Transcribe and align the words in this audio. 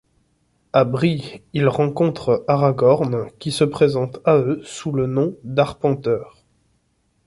À 0.73 0.83
Brie, 0.83 1.43
ils 1.53 1.67
rencontrent 1.67 2.43
Aragorn 2.47 3.27
qui 3.37 3.51
se 3.51 3.63
présente 3.63 4.17
à 4.25 4.35
eux 4.37 4.59
sous 4.63 4.91
le 4.91 5.05
nom 5.05 5.37
d'Arpenteur. 5.43 6.43